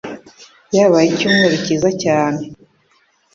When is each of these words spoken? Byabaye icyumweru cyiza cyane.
Byabaye 0.69 1.07
icyumweru 1.09 1.55
cyiza 1.65 1.89
cyane. 2.03 2.41